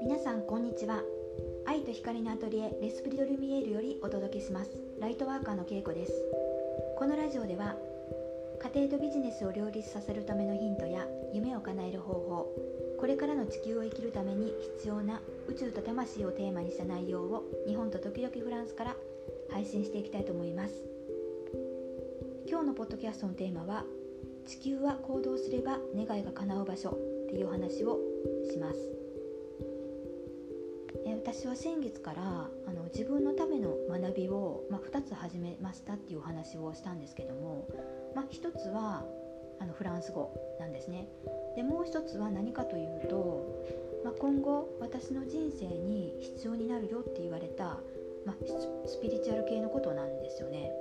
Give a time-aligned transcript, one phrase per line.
[0.00, 1.02] 皆さんこんにちは。
[1.66, 4.70] 愛と光のアトリエレスプリドルミエールよりお届けします。
[4.98, 6.12] ライトワーカーのけいこです。
[6.98, 7.76] このラジオでは
[8.74, 12.50] 家庭とビジネスを両立させるためのヒントや夢を叶える方法
[12.98, 18.96] これからの地球を生きるために必要な宇宙と魂をテーマにした内容を日本と時々フランスから
[19.50, 20.74] 配信していきたいと思います。
[22.48, 23.84] 今日のポッドキャストのテーマは
[24.48, 28.00] 地球は行動すれば願いが叶う場所っていう話を
[28.50, 28.78] します。
[31.04, 37.68] え私は先月からあの自分のための学びを、まあ、2つ始めましたっていうお話をしたんですけども、
[38.14, 39.04] まあ、1つは
[39.60, 41.08] あのフランス語なんですね。
[41.54, 43.44] でもう1つは何かというと、
[44.02, 47.80] まあ、今後私の人生に必要になるよって言われた、
[48.24, 48.34] ま
[48.86, 50.72] スピリチュアル系のことなんですよね、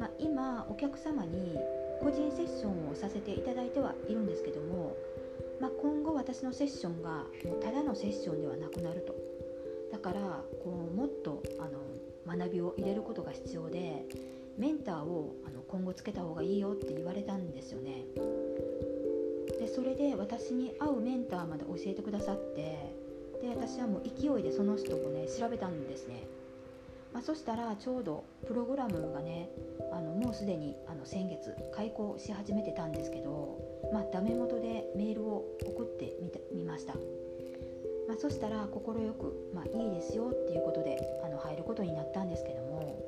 [0.00, 1.56] ま今お客様に
[2.02, 4.96] 個人セッションをさせていただいてはいるんですけども、
[5.60, 9.14] まあ、今後私のセッションがもうただのセッションではなくなると。
[9.92, 14.04] だからこうもっとあの学びを入れることが必要で
[14.58, 18.04] メンターをあの今後つけた方がいいよって言われたんですよね。
[19.58, 22.92] でそれで私に合うメンターまで教えてくださって
[23.40, 26.26] で私はもう勢いでその人をね調べたんですね。
[27.14, 29.48] まあ、そしたらちょうどプログラムがね
[29.92, 33.56] あのもうすでにあの先月開講し始めてたんですけど、
[33.92, 36.94] まあ、ダメ元でメールを送ってみたみました、
[38.08, 43.06] まあ、そしたら快く、まあ、いいですよっていうことであの入ることになったんですけども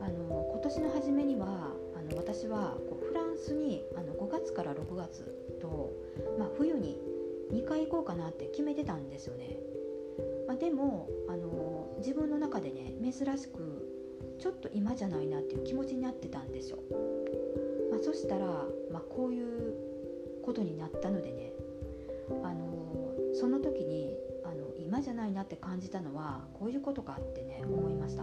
[0.00, 1.46] あの今年の初めには
[1.94, 5.22] あの私はこうフランスにあの5月から6月
[5.60, 5.92] と、
[6.38, 6.98] まあ、冬に
[7.52, 9.58] 2回行こうかなって決めてたんですよね。
[10.46, 11.49] まあ、でもあの
[12.00, 16.78] 自分の中でね珍しくちょっと今じゃないなっていう気持ちになってたんですよ。
[17.90, 18.46] まあ、そしたら、
[18.90, 19.74] まあ、こういう
[20.42, 21.52] ことになったのでね
[22.42, 28.22] あのその時にあの今じゃないなって感じたのはこういうことかってね思いました。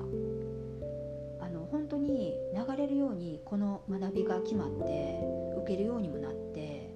[1.39, 5.19] あの本当に流れるようにこの学びが決まって
[5.57, 6.93] 受けるようにもなって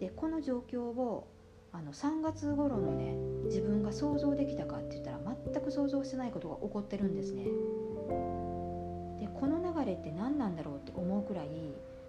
[0.00, 1.28] でこの状況を
[1.72, 3.14] あの3月頃のね
[3.46, 5.13] 自分が想像できたかって言ったら
[5.54, 7.44] 全く想像してないことが起こってるんですね。
[9.20, 11.48] でこの流れって何なんだろうって思うくらい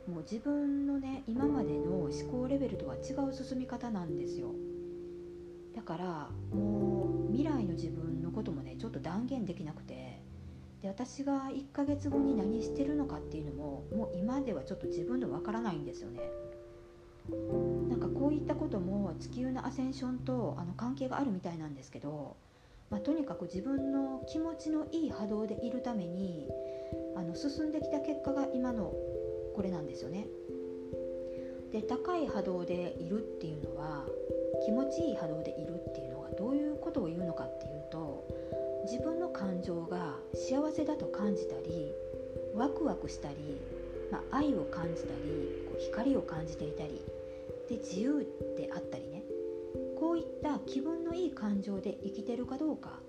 [0.08, 4.50] もう自分のね今までの思考レベルとは違う進み方なんですよ。
[5.76, 10.22] だからもう未来の自分のこともねちょっと断言できなくて
[10.82, 16.22] で私が1ヶ月後に何してるのかっていうのももう今ではちょっと自分でわからないんですよね。
[17.90, 22.38] なんかこういったことも地球のアセンションとあの関係があるみたいなんですけど、
[22.90, 26.48] まあ、とにかく自分の気持ちのいい波動でいるために
[27.16, 28.94] あの進んできた結果が今の
[29.56, 30.28] これなんですよね。
[31.72, 34.06] で高い波動でいるっていうのは
[34.64, 38.28] 気持ちいい波動でいるっていうのはどういうことを言うのかっていうと
[38.86, 41.92] 自分の感情が幸せだと感じたり
[42.54, 43.36] ワクワクしたり、
[44.12, 47.02] まあ、愛を感じたりこう光を感じていたり
[47.68, 48.26] で自由
[48.56, 49.15] であったりね
[50.06, 53.00] こういった気分のいい感情で生きてるかどうか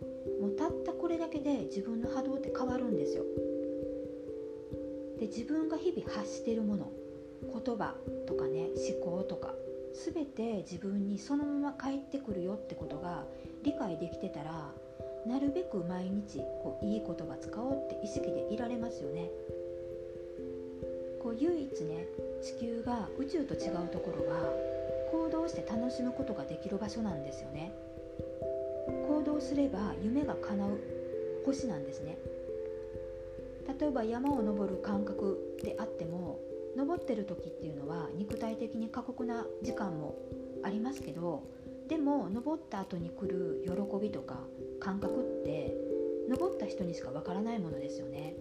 [0.41, 3.23] もうたったこれだけで自分の波動って変わるんですよ。
[5.21, 6.91] で自分が日々発してるもの
[7.43, 7.95] 言葉
[8.27, 8.69] とかね
[9.05, 9.53] 思考とか
[9.93, 13.27] 全て自分にそのまま返ってくるよってことが
[13.63, 14.73] 理解できてたら
[15.27, 19.29] なるべく毎日こういい言葉使おうって意識でいられますよね。
[21.23, 22.07] こう唯一ね
[22.41, 24.76] 地球が宇宙と違うところは
[25.11, 27.73] 行動して楽しむことができる場所なんですよね。
[29.09, 30.79] 行動すれば夢が叶う
[31.45, 32.19] 星なんですね。
[33.79, 36.39] 例えば山を登る感覚であっても
[36.77, 40.15] 登ってる時っていうのは肉体的に過酷な時間も
[40.63, 41.43] ありますけど
[41.89, 44.41] でも登った後に来る喜びとか
[44.81, 45.75] 感覚って
[46.29, 48.35] 登った人にしかわからないものですよね。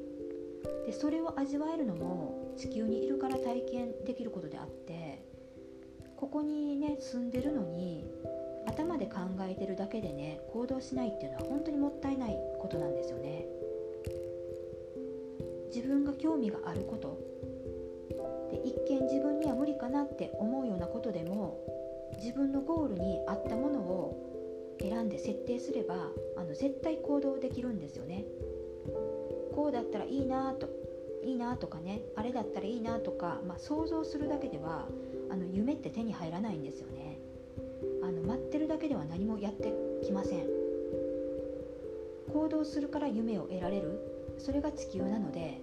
[0.86, 5.05] でそれを味わえるのも地球にいるから体験できることであって
[6.18, 8.06] ここにね住んでるのに
[8.68, 13.46] 頭で考えてるだけでね行動しないっていうのは本当にもったいないことなんですよね。
[15.74, 17.20] 自分が興味があること。
[18.52, 21.60] で一見自分には無理かなって思うようなことでも
[22.18, 25.96] 自分のゴールに合ったものを選んで設定すれば
[26.38, 28.24] あの絶対行動できるんですよね。
[29.54, 30.68] こうだったらいいなと
[31.24, 34.88] いいなとかねあれだったらいいなとか、まあ、想像するだけでは
[35.36, 37.20] あの夢って手に入らないんですよね。
[38.02, 40.46] あの待ってるだけでは何もやってきません。
[42.32, 44.00] 行動するから夢を得られる。
[44.38, 45.60] それが地球なので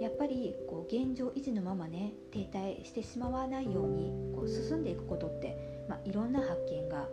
[0.00, 7.08] やっぱりこう現状維持のままね停滞してしまわないようにこう進んでいくことって、まあ、いろんな発見が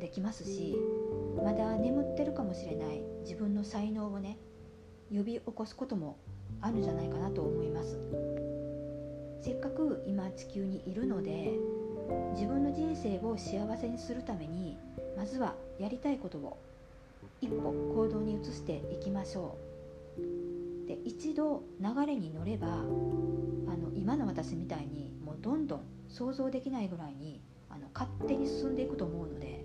[0.00, 0.76] できますし
[1.42, 4.38] まだ眠ってるかもしれない自分の才能をね
[5.14, 6.16] 呼び起こすことも
[6.60, 8.39] あるんじゃないかなと思います。
[9.40, 11.52] せっかく今地球にいるので
[12.34, 14.76] 自分の人生を幸せにするために
[15.16, 16.58] まずはやりたいことを
[17.40, 19.56] 一歩行動に移していきましょ
[20.16, 20.88] う。
[20.88, 27.40] で一度流れに乗ればあの今の私みたいにもうどんどん想像できないぐらいに
[27.70, 29.64] あの勝手に進んでいくと思うので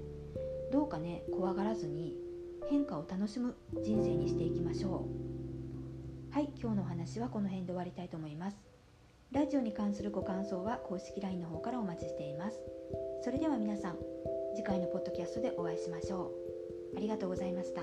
[0.71, 2.15] どうかね怖がらずに
[2.69, 5.07] 変化を楽しむ人生にしていきましょ
[6.31, 6.33] う。
[6.33, 8.74] はい今日のお話はこの辺で終わりたいと思います。
[9.31, 12.59] ラジオに関するご感想は公式 LINE の方からお待ちしています
[13.23, 13.97] それでは皆さん
[14.55, 16.31] 次回のポッドキャストでお会いしましょ
[16.93, 17.81] うありがとうございました。